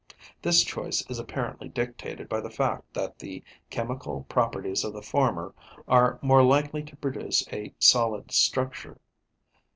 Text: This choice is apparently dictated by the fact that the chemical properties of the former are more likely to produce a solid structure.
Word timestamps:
This 0.41 0.63
choice 0.63 1.05
is 1.11 1.19
apparently 1.19 1.69
dictated 1.69 2.27
by 2.27 2.41
the 2.41 2.49
fact 2.49 2.91
that 2.95 3.19
the 3.19 3.43
chemical 3.69 4.23
properties 4.29 4.83
of 4.83 4.93
the 4.93 5.01
former 5.03 5.53
are 5.87 6.17
more 6.23 6.41
likely 6.41 6.81
to 6.81 6.95
produce 6.97 7.47
a 7.53 7.71
solid 7.77 8.31
structure. 8.31 8.99